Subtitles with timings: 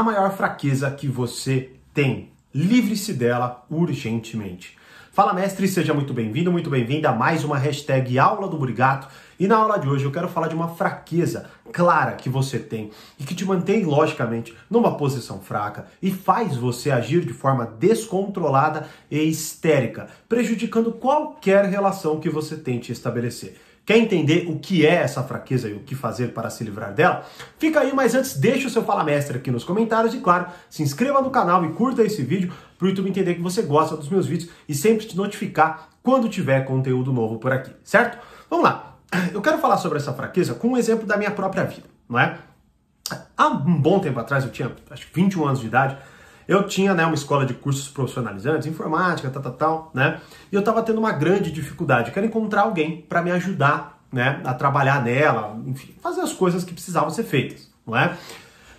[0.00, 2.30] a maior fraqueza que você tem.
[2.54, 4.78] Livre-se dela urgentemente.
[5.12, 9.08] Fala mestre, seja muito bem-vindo, muito bem-vinda a mais uma hashtag Aula do Burigato.
[9.38, 12.90] E na aula de hoje eu quero falar de uma fraqueza clara que você tem
[13.18, 18.88] e que te mantém, logicamente, numa posição fraca e faz você agir de forma descontrolada
[19.10, 23.60] e histérica, prejudicando qualquer relação que você tente estabelecer.
[23.90, 27.26] Quer entender o que é essa fraqueza e o que fazer para se livrar dela?
[27.58, 30.80] Fica aí, mas antes deixa o seu Fala Mestre aqui nos comentários e, claro, se
[30.80, 34.08] inscreva no canal e curta esse vídeo para o YouTube entender que você gosta dos
[34.08, 38.16] meus vídeos e sempre te notificar quando tiver conteúdo novo por aqui, certo?
[38.48, 38.96] Vamos lá.
[39.34, 42.38] Eu quero falar sobre essa fraqueza com um exemplo da minha própria vida, não é?
[43.36, 45.96] Há um bom tempo atrás, eu tinha acho que 21 anos de idade,
[46.50, 50.20] eu tinha né, uma escola de cursos profissionalizantes, informática, tal, tal, tal, né?
[50.50, 52.08] E eu estava tendo uma grande dificuldade.
[52.08, 56.64] Eu quero encontrar alguém para me ajudar né, a trabalhar nela, enfim, fazer as coisas
[56.64, 58.16] que precisavam ser feitas, não é?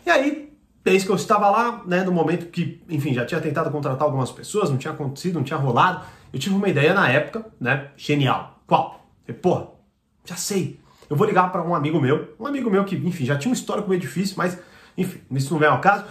[0.06, 0.54] E aí,
[0.84, 4.32] desde que eu estava lá, né, no momento que, enfim, já tinha tentado contratar algumas
[4.32, 8.60] pessoas, não tinha acontecido, não tinha rolado, eu tive uma ideia na época, né, genial.
[8.68, 9.08] Qual?
[9.26, 9.68] falei, porra,
[10.26, 10.78] já sei.
[11.10, 13.56] Eu vou ligar para um amigo meu, um amigo meu que, enfim, já tinha uma
[13.56, 14.60] história com meio difícil, mas,
[14.98, 16.04] enfim, isso não vem ao caso.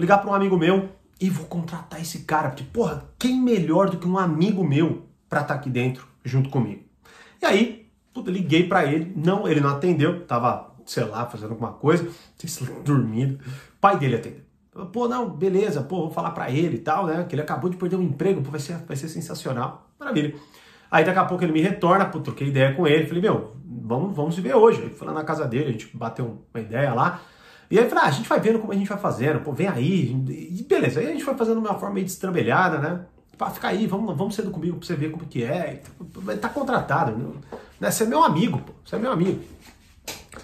[0.00, 0.88] Vou ligar para um amigo meu
[1.20, 2.48] e vou contratar esse cara.
[2.48, 6.48] Porque, porra, quem melhor do que um amigo meu para estar tá aqui dentro junto
[6.48, 6.84] comigo?
[7.42, 9.12] E aí, puta, liguei para ele.
[9.14, 10.24] Não, ele não atendeu.
[10.24, 12.08] Tava, sei lá, fazendo alguma coisa.
[12.82, 13.34] Dormindo.
[13.34, 14.40] O pai dele atendeu.
[14.90, 17.24] Pô, não, beleza, pô, vou falar para ele e tal, né?
[17.24, 19.90] Que ele acabou de perder um emprego, pô, vai ser, vai ser sensacional.
[19.98, 20.34] Maravilha.
[20.90, 23.06] Aí daqui a pouco ele me retorna, pô, troquei ideia com ele.
[23.06, 24.80] Falei, meu, vamos, vamos se ver hoje.
[24.80, 27.20] Aí fui lá na casa dele, a gente bateu uma ideia lá.
[27.70, 29.68] E aí falei, ah, a gente vai vendo como a gente vai fazendo, pô, vem
[29.68, 30.98] aí, e beleza.
[30.98, 33.00] Aí a gente foi fazendo de uma forma meio destrambelhada, né?
[33.38, 35.80] Pá, fica aí, vamos, vamos cedo comigo pra você ver como que é.
[36.40, 37.16] Tá contratado,
[37.80, 37.90] né?
[37.90, 39.40] Você é meu amigo, pô, você é meu amigo.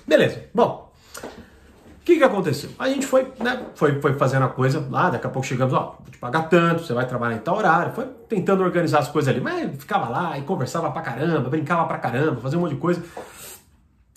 [0.07, 0.93] Beleza, bom.
[1.23, 2.71] O que que aconteceu?
[2.79, 5.99] A gente foi, né, foi, foi fazendo a coisa lá, daqui a pouco chegamos, ó,
[5.99, 9.35] vou te pagar tanto, você vai trabalhar em tal horário, foi tentando organizar as coisas
[9.35, 12.81] ali, mas ficava lá e conversava pra caramba, brincava pra caramba, fazia um monte de
[12.81, 13.03] coisa.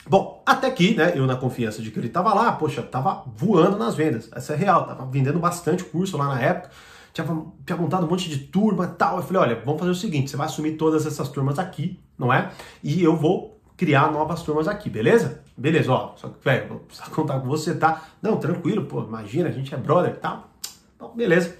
[0.10, 3.78] Bom, até que, né, eu na confiança de que ele estava lá, poxa, estava voando
[3.78, 4.28] nas vendas.
[4.34, 6.72] Essa é real, estava vendendo bastante curso lá na época.
[7.14, 7.28] Tinha,
[7.64, 9.18] tinha montado um monte de turma e tal.
[9.18, 12.34] Eu falei, olha, vamos fazer o seguinte, você vai assumir todas essas turmas aqui, não
[12.34, 12.52] é?
[12.84, 15.44] E eu vou criar novas turmas aqui, beleza?
[15.56, 18.04] Beleza, ó, só que, velho, vou precisar contar com você, tá?
[18.20, 20.50] Não, tranquilo, pô, imagina, a gente é brother e tal.
[20.98, 21.56] Bom, beleza.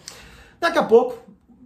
[0.60, 1.20] Daqui a pouco,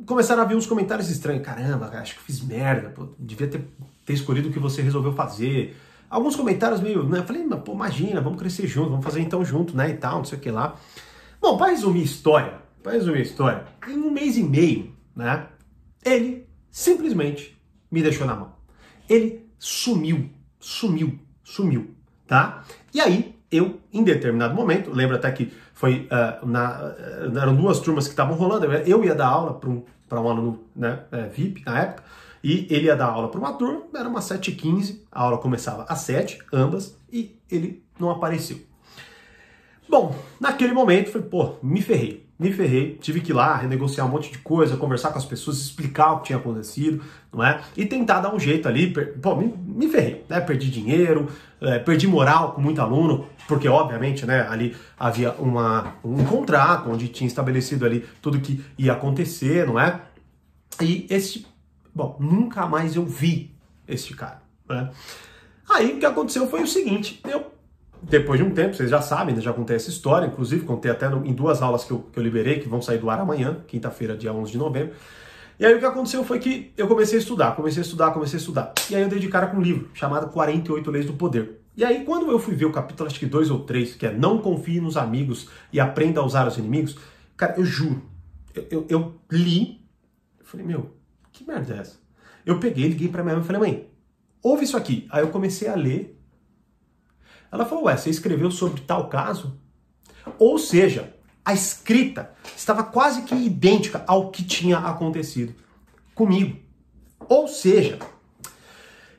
[0.06, 1.44] começaram a vir uns comentários estranhos.
[1.44, 3.66] Caramba, acho que fiz merda, pô, devia ter,
[4.06, 5.78] ter escolhido o que você resolveu fazer
[6.14, 7.20] alguns comentários meio, né?
[7.20, 9.90] Eu falei, pô, imagina, vamos crescer junto, vamos fazer então junto, né?
[9.90, 10.76] E tal, não sei o que lá.
[11.42, 12.54] Bom, para resumir a história,
[12.84, 15.48] para resumir a história, em um mês e meio, né?
[16.06, 17.60] Ele simplesmente
[17.92, 18.54] me deixou na mão.
[19.10, 20.30] Ele sumiu,
[20.60, 21.96] sumiu, sumiu,
[22.28, 22.64] tá?
[22.94, 27.80] E aí, eu, em determinado momento, lembro até que foi uh, na, uh, eram duas
[27.80, 31.64] turmas que estavam rolando, eu ia dar aula para um, um aluno né, uh, VIP
[31.66, 32.04] na época,
[32.44, 36.00] e ele ia dar aula para uma turma, era umas 7h15, a aula começava às
[36.00, 38.60] 7 ambas, e ele não apareceu.
[39.88, 44.10] Bom, naquele momento, falei, pô, me ferrei, me ferrei, tive que ir lá renegociar um
[44.10, 47.62] monte de coisa, conversar com as pessoas, explicar o que tinha acontecido, não é?
[47.78, 50.42] E tentar dar um jeito ali, pô, me, me ferrei, né?
[50.42, 51.30] Perdi dinheiro,
[51.62, 57.08] é, perdi moral com muito aluno, porque obviamente, né, ali havia uma, um contrato onde
[57.08, 60.02] tinha estabelecido ali tudo que ia acontecer, não é?
[60.82, 61.46] E esse
[61.94, 63.56] Bom, nunca mais eu vi
[63.88, 64.42] este cara.
[64.68, 64.90] Né?
[65.70, 67.52] Aí o que aconteceu foi o seguinte: eu,
[68.02, 71.08] depois de um tempo, vocês já sabem, né, já contei essa história, inclusive contei até
[71.08, 73.64] no, em duas aulas que eu, que eu liberei, que vão sair do ar amanhã,
[73.68, 74.94] quinta-feira, dia 11 de novembro.
[75.60, 78.38] E aí o que aconteceu foi que eu comecei a estudar, comecei a estudar, comecei
[78.38, 78.74] a estudar.
[78.90, 81.62] E aí eu dei de cara com um livro chamado 48 Leis do Poder.
[81.78, 84.12] E aí quando eu fui ver o capítulo, acho que dois ou três, que é
[84.12, 86.98] Não confie nos amigos e aprenda a usar os inimigos,
[87.38, 88.02] cara, eu juro,
[88.54, 89.80] eu, eu, eu li,
[90.40, 90.92] eu falei, meu,
[91.44, 92.00] que merda é essa?
[92.46, 93.92] Eu peguei, liguei pra minha mãe e falei, mãe,
[94.42, 95.08] ouve isso aqui.
[95.12, 96.20] Aí eu comecei a ler.
[97.52, 99.60] Ela falou, ué, você escreveu sobre tal caso?
[100.40, 101.14] Ou seja,
[101.46, 105.54] a escrita estava quase que idêntica ao que tinha acontecido
[106.16, 106.58] comigo.
[107.20, 108.00] Ou seja,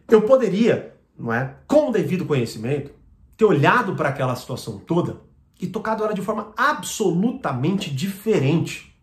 [0.08, 2.92] eu poderia, não é, com o devido conhecimento,
[3.36, 5.20] ter olhado para aquela situação toda
[5.60, 8.94] e tocado ela de forma absolutamente diferente.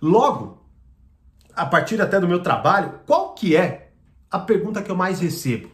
[0.00, 0.65] Logo,
[1.56, 3.90] a partir até do meu trabalho, qual que é
[4.30, 5.70] a pergunta que eu mais recebo?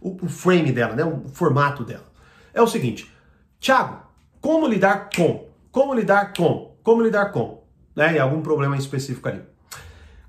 [0.00, 1.04] O, o frame dela, né?
[1.04, 2.06] o formato dela.
[2.54, 3.12] É o seguinte,
[3.60, 4.00] Thiago,
[4.40, 5.48] como lidar com?
[5.70, 6.76] Como lidar com?
[6.82, 7.62] Como lidar com?
[7.94, 8.14] Né?
[8.14, 9.42] E algum problema específico ali.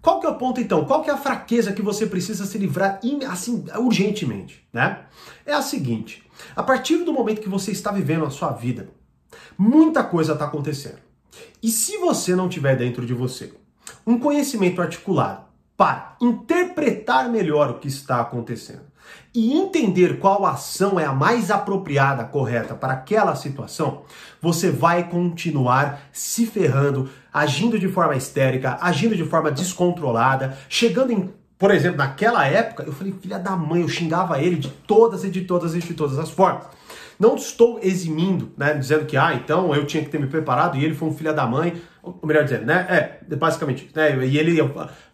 [0.02, 0.86] Qual que é o ponto então?
[0.86, 3.00] Qual que é a fraqueza que você precisa se livrar
[3.30, 5.06] assim urgentemente, né?
[5.46, 6.26] É a seguinte:
[6.56, 8.88] a partir do momento que você está vivendo a sua vida
[9.58, 11.00] Muita coisa está acontecendo.
[11.62, 13.54] E se você não tiver dentro de você
[14.06, 15.42] um conhecimento articulado
[15.78, 18.90] para interpretar melhor o que está acontecendo
[19.34, 24.02] e entender qual ação é a mais apropriada, correta para aquela situação,
[24.42, 31.40] você vai continuar se ferrando, agindo de forma histérica, agindo de forma descontrolada, chegando em
[31.60, 35.30] por exemplo, naquela época, eu falei, filha da mãe, eu xingava ele de todas e
[35.30, 36.64] de todas e de todas as formas.
[37.20, 40.86] Não estou eximindo, né, dizendo que, ah, então eu tinha que ter me preparado e
[40.86, 44.62] ele foi um filho da mãe, ou melhor dizendo, né, é, basicamente, né, e ele,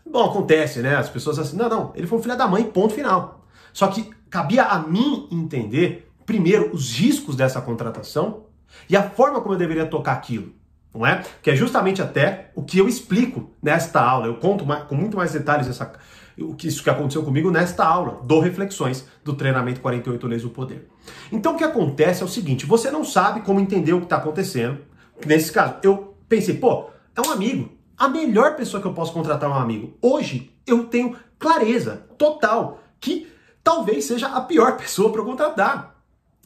[0.05, 2.93] bom, acontece, né, as pessoas assim, não, não, ele foi um filho da mãe, ponto
[2.93, 3.45] final.
[3.73, 8.45] Só que cabia a mim entender, primeiro, os riscos dessa contratação
[8.89, 10.53] e a forma como eu deveria tocar aquilo
[10.95, 11.23] não é?
[11.41, 14.27] Que é justamente até o que eu explico nesta aula.
[14.27, 15.91] Eu conto mais, com muito mais detalhes essa,
[16.39, 20.49] o que isso que aconteceu comigo nesta aula do Reflexões do treinamento 48 Leis do
[20.49, 20.87] Poder.
[21.31, 24.15] Então o que acontece é o seguinte: você não sabe como entender o que está
[24.15, 24.79] acontecendo.
[25.25, 27.69] Nesse caso, eu pensei, pô, é um amigo.
[27.97, 29.97] A melhor pessoa que eu posso contratar é um amigo.
[30.01, 33.31] Hoje eu tenho clareza total que
[33.63, 35.95] talvez seja a pior pessoa para contratar.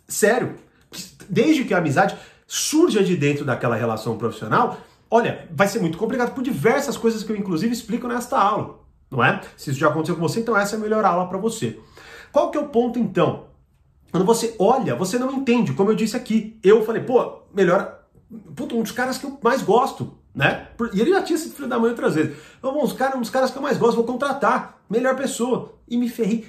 [0.08, 0.56] Sério.
[1.30, 2.18] Desde que a amizade
[2.48, 4.80] surja de dentro daquela relação profissional,
[5.10, 8.80] olha, vai ser muito complicado por diversas coisas que eu inclusive explico nesta aula,
[9.12, 9.40] não é?
[9.56, 11.80] Se isso já aconteceu com você, então essa é a melhor aula para você.
[12.32, 13.50] Qual que é o ponto então?
[14.12, 16.60] Quando você olha, você não entende, como eu disse aqui.
[16.64, 17.99] Eu falei, pô, melhor,
[18.32, 20.68] um dos caras que eu mais gosto, né?
[20.94, 22.38] E ele já tinha sido filho da mãe outras vezes.
[22.58, 25.74] Então, uns caras, um dos caras que eu mais gosto, vou contratar, melhor pessoa.
[25.88, 26.48] E me ferrei,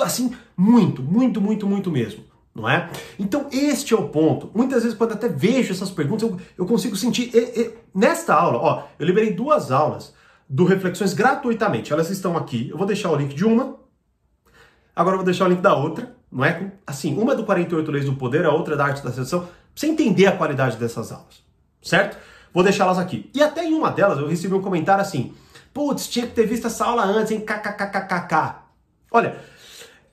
[0.00, 2.24] assim, muito, muito, muito, muito mesmo
[2.54, 2.88] não é?
[3.18, 4.50] Então, este é o ponto.
[4.54, 7.34] Muitas vezes, quando até vejo essas perguntas, eu, eu consigo sentir.
[7.34, 10.14] E, e, nesta aula, ó, eu liberei duas aulas
[10.48, 11.92] do Reflexões gratuitamente.
[11.92, 12.68] Elas estão aqui.
[12.70, 13.76] Eu vou deixar o link de uma,
[14.94, 16.72] agora eu vou deixar o link da outra, não é?
[16.86, 19.48] Assim, uma é do 48 Leis do Poder, a outra é da Arte da Sedução,
[19.74, 21.42] você entender a qualidade dessas aulas,
[21.82, 22.16] certo?
[22.52, 23.30] Vou deixá-las aqui.
[23.34, 25.34] E até em uma delas eu recebi um comentário assim:
[25.72, 27.40] putz, tinha que ter visto essa aula antes, hein?
[27.40, 28.62] KKKKK.
[29.10, 29.36] Olha,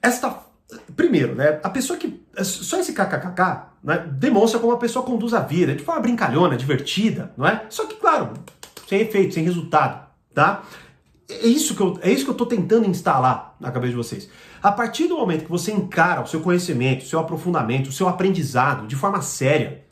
[0.02, 0.52] esta
[0.96, 2.22] Primeiro, né, a pessoa que.
[2.44, 7.32] Só esse kkkk né, demonstra como a pessoa conduz a vida, de forma brincalhona, divertida,
[7.36, 7.66] não é?
[7.70, 8.34] Só que, claro,
[8.88, 10.64] sem efeito, sem resultado, tá?
[11.32, 14.30] É isso que eu, é isso que eu tô tentando instalar na cabeça de vocês.
[14.62, 18.08] A partir do momento que você encara o seu conhecimento, o seu aprofundamento, o seu
[18.08, 19.84] aprendizado de forma séria,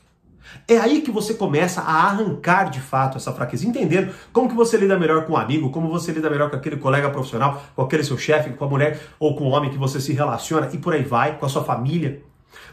[0.66, 4.76] é aí que você começa a arrancar de fato essa fraqueza, entendendo como que você
[4.76, 8.04] lida melhor com um amigo, como você lida melhor com aquele colega profissional, com aquele
[8.04, 10.92] seu chefe, com a mulher ou com o homem que você se relaciona e por
[10.92, 12.22] aí vai, com a sua família.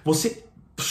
[0.04, 0.47] Você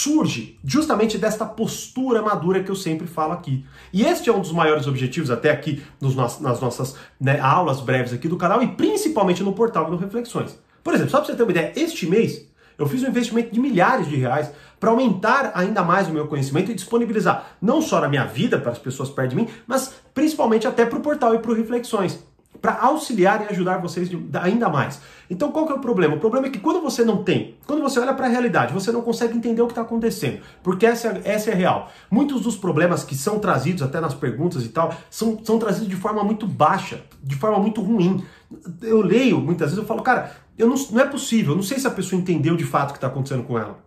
[0.06, 3.64] surge justamente desta postura madura que eu sempre falo aqui.
[3.92, 8.12] E este é um dos maiores objetivos até aqui nos nas nossas né, aulas breves
[8.12, 10.56] aqui do canal e principalmente no portal do Reflexões.
[10.84, 12.46] Por exemplo, só para você ter uma ideia, este mês
[12.78, 16.70] eu fiz um investimento de milhares de reais para aumentar ainda mais o meu conhecimento
[16.70, 20.68] e disponibilizar não só na minha vida para as pessoas perto de mim, mas principalmente
[20.68, 22.22] até para o portal e para o Reflexões,
[22.60, 24.10] para auxiliar e ajudar vocês
[24.40, 25.00] ainda mais.
[25.28, 26.16] Então qual que é o problema?
[26.16, 28.92] O problema é que quando você não tem, quando você olha para a realidade, você
[28.92, 31.90] não consegue entender o que está acontecendo, porque essa, essa é real.
[32.10, 35.96] Muitos dos problemas que são trazidos até nas perguntas e tal, são, são trazidos de
[35.96, 38.24] forma muito baixa, de forma muito ruim.
[38.82, 41.78] Eu leio muitas vezes, eu falo, cara, eu não, não é possível, eu não sei
[41.78, 43.84] se a pessoa entendeu de fato o que está acontecendo com ela.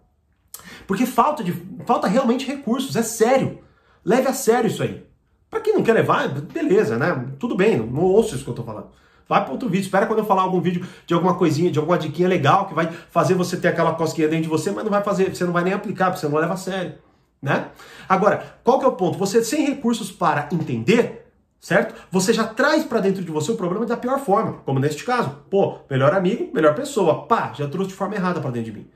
[0.85, 1.53] Porque falta, de,
[1.85, 3.59] falta realmente recursos, é sério.
[4.03, 5.05] Leve a sério isso aí.
[5.49, 7.25] Para quem não quer levar, beleza, né?
[7.39, 8.87] Tudo bem, não, ouço isso que eu tô falando.
[9.27, 11.97] Vai para outro vídeo, espera quando eu falar algum vídeo de alguma coisinha, de alguma
[11.97, 15.03] diquinha legal que vai fazer você ter aquela cosquinha dentro de você, mas não vai
[15.03, 16.95] fazer, você não vai nem aplicar, porque você não leva a sério,
[17.41, 17.67] né?
[18.07, 19.19] Agora, qual que é o ponto?
[19.19, 21.93] Você sem recursos para entender, certo?
[22.11, 25.29] Você já traz para dentro de você o problema da pior forma, como neste caso.
[25.49, 27.27] Pô, melhor amigo, melhor pessoa.
[27.27, 28.87] Pá, já trouxe de forma errada para dentro de mim.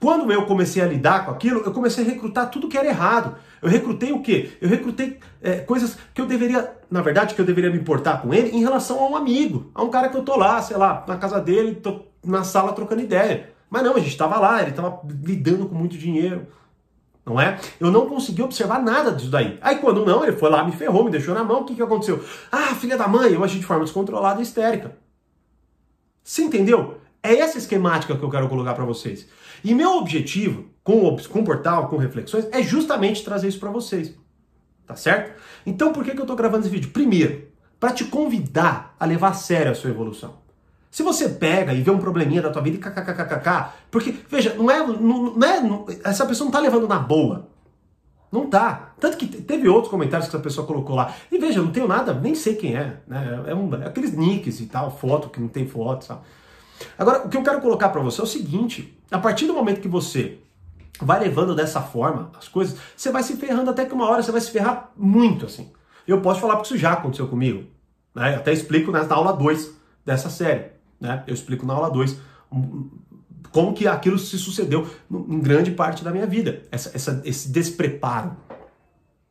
[0.00, 3.36] Quando eu comecei a lidar com aquilo, eu comecei a recrutar tudo que era errado.
[3.60, 4.52] Eu recrutei o quê?
[4.60, 8.32] Eu recrutei é, coisas que eu deveria, na verdade, que eu deveria me importar com
[8.32, 11.04] ele em relação a um amigo, a um cara que eu tô lá, sei lá,
[11.06, 13.50] na casa dele, tô na sala trocando ideia.
[13.68, 16.46] Mas não, a gente estava lá, ele estava lidando com muito dinheiro,
[17.26, 17.58] não é?
[17.80, 19.58] Eu não consegui observar nada disso daí.
[19.60, 21.82] Aí quando não, ele foi lá, me ferrou, me deixou na mão, o que, que
[21.82, 22.24] aconteceu?
[22.50, 24.96] Ah, filha da mãe, eu agi de forma descontrolada e histérica.
[26.22, 26.98] Você entendeu?
[27.22, 29.26] É essa esquemática que eu quero colocar para vocês.
[29.64, 33.70] E meu objetivo com o, com o portal, com reflexões, é justamente trazer isso para
[33.70, 34.14] vocês.
[34.86, 35.38] Tá certo?
[35.66, 36.90] Então por que, que eu estou gravando esse vídeo?
[36.90, 37.48] Primeiro,
[37.78, 40.38] para te convidar a levar a sério a sua evolução.
[40.90, 44.70] Se você pega e vê um probleminha da tua vida e kkkkkk, porque, veja, não
[44.70, 47.48] é, não, não é não, essa pessoa não tá levando na boa.
[48.32, 48.92] Não tá.
[48.98, 51.14] Tanto que teve outros comentários que essa pessoa colocou lá.
[51.30, 52.96] E veja, não tenho nada, nem sei quem é.
[53.06, 53.44] Né?
[53.46, 56.20] É, um, é aqueles nicks e tal, foto que não tem foto, sabe?
[56.98, 59.80] Agora, o que eu quero colocar para você é o seguinte: a partir do momento
[59.80, 60.38] que você
[61.00, 64.32] vai levando dessa forma as coisas, você vai se ferrando até que uma hora você
[64.32, 65.70] vai se ferrar muito assim.
[66.06, 67.64] Eu posso falar porque isso já aconteceu comigo.
[68.14, 68.34] Né?
[68.34, 69.70] Eu até explico na aula 2
[70.04, 70.66] dessa série.
[71.00, 71.22] Né?
[71.26, 72.16] Eu explico na aula 2
[73.52, 76.62] como que aquilo se sucedeu em grande parte da minha vida.
[76.70, 78.36] Essa, essa, esse despreparo.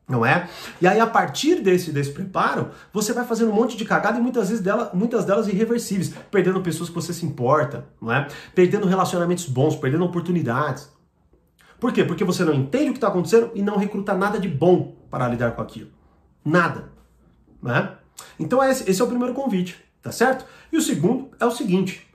[0.08, 0.48] Não é?
[0.80, 4.48] E aí, a partir desse despreparo, você vai fazendo um monte de cagada e muitas
[4.48, 8.26] vezes dela, muitas delas irreversíveis, perdendo pessoas que você se importa, não é?
[8.56, 10.90] Perdendo relacionamentos bons, perdendo oportunidades.
[11.78, 12.06] Por quê?
[12.06, 15.28] Porque você não entende o que está acontecendo e não recruta nada de bom para
[15.28, 15.92] lidar com aquilo.
[16.44, 16.90] Nada.
[17.62, 17.92] Né?
[18.40, 20.46] Então esse, esse é o primeiro convite, tá certo?
[20.72, 22.07] E o segundo é o seguinte.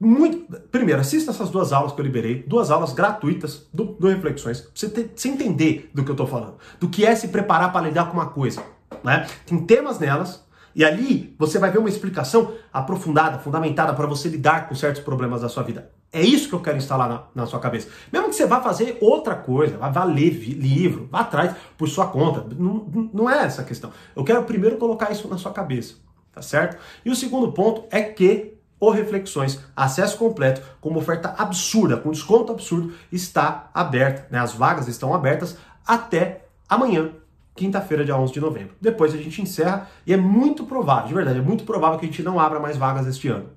[0.00, 4.60] Muito, primeiro, assista essas duas aulas que eu liberei, duas aulas gratuitas do, do Reflexões,
[4.60, 7.72] pra você, ter, você entender do que eu estou falando, do que é se preparar
[7.72, 8.62] para lidar com uma coisa.
[9.02, 9.26] Né?
[9.44, 14.68] Tem temas nelas, e ali você vai ver uma explicação aprofundada, fundamentada para você lidar
[14.68, 15.90] com certos problemas da sua vida.
[16.12, 17.88] É isso que eu quero instalar na, na, sua cabeça.
[18.12, 22.06] Mesmo que você vá fazer outra coisa, vá, vá ler livro, vá atrás por sua
[22.06, 22.46] conta.
[22.56, 23.92] Não, não é essa a questão.
[24.14, 25.96] Eu quero primeiro colocar isso na sua cabeça,
[26.32, 26.78] tá certo?
[27.04, 32.10] E o segundo ponto é que o Reflexões, acesso completo, com uma oferta absurda, com
[32.10, 34.30] desconto absurdo, está aberto.
[34.30, 34.38] Né?
[34.38, 35.56] As vagas estão abertas
[35.86, 37.10] até amanhã,
[37.56, 38.74] quinta-feira, dia 11 de novembro.
[38.80, 42.08] Depois a gente encerra e é muito provável, de verdade, é muito provável que a
[42.08, 43.50] gente não abra mais vagas este ano,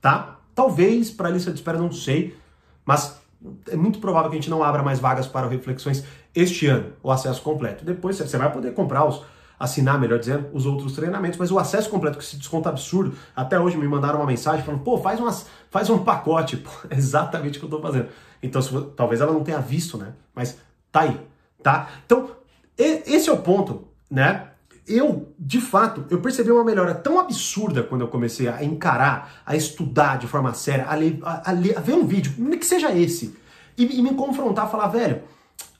[0.00, 0.38] tá?
[0.54, 2.36] Talvez para a lista de espera, não sei,
[2.84, 3.20] mas
[3.68, 7.10] é muito provável que a gente não abra mais vagas para Reflexões este ano, o
[7.10, 7.84] acesso completo.
[7.84, 9.22] Depois você vai poder comprar os,
[9.60, 13.60] assinar, melhor dizendo, os outros treinamentos, mas o acesso completo com esse desconto absurdo, até
[13.60, 17.58] hoje me mandaram uma mensagem falando, pô, faz, umas, faz um pacote, pô, é exatamente
[17.58, 18.08] o que eu estou fazendo.
[18.42, 20.14] Então, se, talvez ela não tenha visto, né?
[20.34, 20.58] Mas
[20.90, 21.20] tá aí,
[21.62, 21.90] tá?
[22.06, 22.30] Então,
[22.76, 24.46] esse é o ponto, né?
[24.90, 29.54] eu, de fato, eu percebi uma melhora tão absurda quando eu comecei a encarar, a
[29.54, 32.92] estudar de forma séria, a, ler, a, a, ler, a ver um vídeo, que seja
[32.92, 33.36] esse,
[33.78, 35.22] e, e, me confrontar, falar, velho,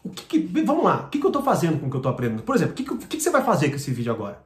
[0.03, 2.01] o que, que vamos lá, o que, que eu tô fazendo com o que eu
[2.01, 2.43] tô aprendendo?
[2.43, 4.43] Por exemplo, o que, que, que, você vai fazer com esse vídeo agora?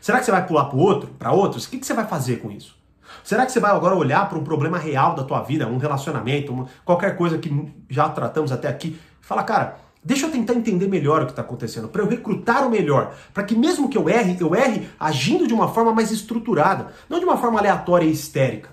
[0.00, 1.64] Será que você vai pular para outro, para outros?
[1.64, 2.76] O que, que você vai fazer com isso?
[3.22, 6.52] Será que você vai agora olhar para um problema real da tua vida, um relacionamento,
[6.52, 10.88] uma, qualquer coisa que já tratamos até aqui, e falar, cara, Deixa eu tentar entender
[10.88, 14.08] melhor o que está acontecendo, para eu recrutar o melhor, para que mesmo que eu
[14.08, 18.10] erre, eu erre agindo de uma forma mais estruturada, não de uma forma aleatória e
[18.10, 18.71] histérica.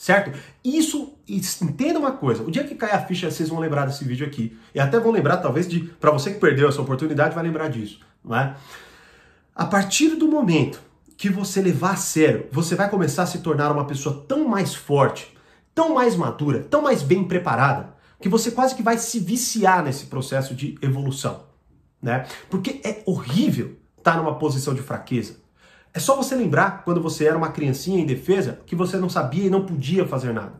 [0.00, 0.32] Certo?
[0.64, 4.26] Isso, entenda uma coisa, o dia que cair a ficha, vocês vão lembrar desse vídeo
[4.26, 4.58] aqui.
[4.74, 8.00] E até vão lembrar, talvez, de para você que perdeu essa oportunidade, vai lembrar disso.
[8.24, 8.56] Não é?
[9.54, 10.80] A partir do momento
[11.18, 14.74] que você levar a sério, você vai começar a se tornar uma pessoa tão mais
[14.74, 15.36] forte,
[15.74, 20.06] tão mais madura, tão mais bem preparada, que você quase que vai se viciar nesse
[20.06, 21.44] processo de evolução,
[22.00, 22.26] né?
[22.48, 25.39] Porque é horrível estar numa posição de fraqueza.
[25.92, 29.46] É só você lembrar quando você era uma criancinha em defesa que você não sabia
[29.46, 30.52] e não podia fazer nada.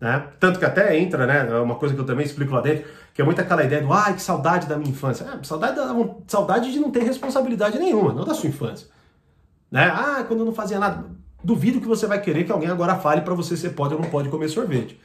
[0.00, 0.28] Né?
[0.38, 1.48] Tanto que até entra, né?
[1.50, 3.92] É uma coisa que eu também explico lá dentro, que é muito aquela ideia do
[3.92, 5.24] ai, que saudade da minha infância.
[5.24, 5.94] É, saudade, da,
[6.26, 8.88] saudade de não ter responsabilidade nenhuma, não da sua infância.
[9.70, 9.90] Né?
[9.92, 11.04] Ah, quando eu não fazia nada.
[11.42, 14.10] Duvido que você vai querer que alguém agora fale para você se pode ou não
[14.10, 14.98] pode comer sorvete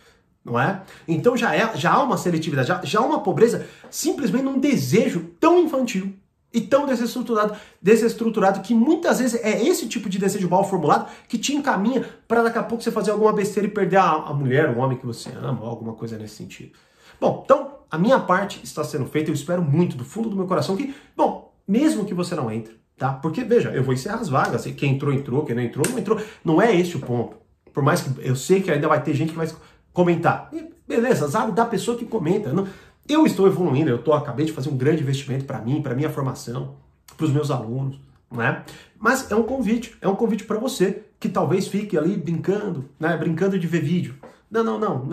[0.43, 0.81] não é?
[1.07, 5.31] Então já, é, já há uma seletividade, já, já há uma pobreza simplesmente num desejo
[5.39, 6.13] tão infantil
[6.53, 11.37] e tão desestruturado, desestruturado que muitas vezes é esse tipo de desejo mal formulado que
[11.37, 14.69] te encaminha para daqui a pouco você fazer alguma besteira e perder a, a mulher,
[14.69, 16.73] o homem que você ama, alguma coisa nesse sentido.
[17.19, 20.45] Bom, então a minha parte está sendo feita, eu espero muito do fundo do meu
[20.45, 23.13] coração que, bom, mesmo que você não entre, tá?
[23.13, 26.21] Porque veja, eu vou encerrar as vagas, quem entrou entrou, quem não entrou não entrou,
[26.45, 27.37] não é esse o ponto.
[27.73, 29.49] Por mais que eu sei que ainda vai ter gente que vai
[29.91, 30.49] comentar.
[30.53, 32.53] E beleza, azar da pessoa que comenta.
[32.53, 32.67] Não,
[33.07, 36.09] eu estou evoluindo, eu tô, acabei de fazer um grande investimento para mim, para minha
[36.09, 36.75] formação,
[37.17, 37.99] para os meus alunos,
[38.31, 38.63] né?
[38.97, 43.15] Mas é um convite, é um convite para você que talvez fique ali brincando, né?
[43.17, 44.15] Brincando de ver vídeo.
[44.49, 45.09] Não, não, não.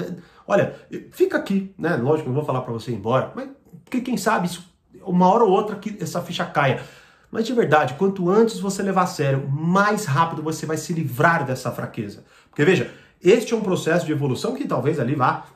[0.47, 0.77] Olha,
[1.11, 1.97] fica aqui, né?
[1.97, 3.49] Lógico, não vou falar para você ir embora, mas
[3.85, 4.65] porque quem sabe isso,
[5.03, 6.83] uma hora ou outra que essa ficha caia.
[7.31, 11.45] Mas de verdade, quanto antes você levar a sério, mais rápido você vai se livrar
[11.45, 12.25] dessa fraqueza.
[12.49, 12.91] Porque veja,
[13.23, 15.47] este é um processo de evolução que talvez ali vá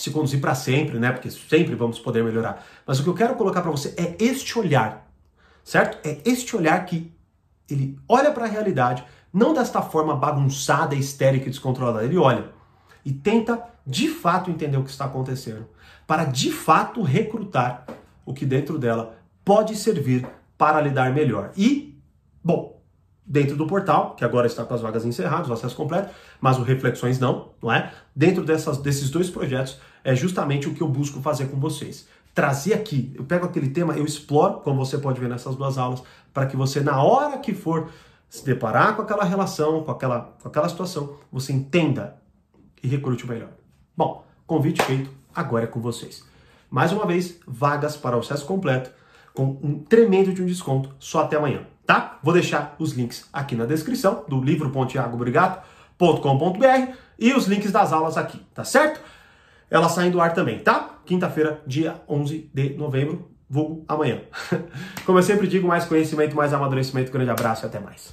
[0.00, 1.12] se conduzir para sempre, né?
[1.12, 2.64] Porque sempre vamos poder melhorar.
[2.86, 5.10] Mas o que eu quero colocar para você é este olhar,
[5.64, 5.98] certo?
[6.06, 7.12] É este olhar que
[7.68, 12.04] ele olha para a realidade, não desta forma bagunçada, histérica e descontrolada.
[12.04, 12.50] Ele olha
[13.04, 15.66] e tenta de fato entender o que está acontecendo,
[16.06, 17.86] para de fato recrutar
[18.24, 20.26] o que dentro dela pode servir
[20.58, 21.50] para lidar melhor.
[21.56, 21.98] E,
[22.44, 22.82] bom,
[23.24, 26.62] dentro do portal, que agora está com as vagas encerradas, o acesso completo, mas o
[26.62, 27.92] Reflexões não, não é?
[28.14, 32.06] Dentro dessas, desses dois projetos é justamente o que eu busco fazer com vocês.
[32.34, 36.02] Trazer aqui, eu pego aquele tema, eu exploro, como você pode ver nessas duas aulas,
[36.32, 37.88] para que você, na hora que for
[38.28, 42.16] se deparar com aquela relação, com aquela, com aquela situação, você entenda
[42.82, 43.50] e recrute o melhor.
[43.96, 46.22] Bom, convite feito, agora é com vocês.
[46.70, 48.90] Mais uma vez, vagas para o acesso completo
[49.34, 52.18] com um tremendo de um desconto só até amanhã, tá?
[52.22, 58.40] Vou deixar os links aqui na descrição do livro.tiagobrigato.com.br e os links das aulas aqui,
[58.52, 59.00] tá certo?
[59.70, 60.98] Elas saem do ar também, tá?
[61.04, 64.20] Quinta-feira, dia 11 de novembro, vulgo amanhã.
[65.04, 67.10] Como eu sempre digo, mais conhecimento, mais amadurecimento.
[67.10, 68.06] Grande abraço e até mais.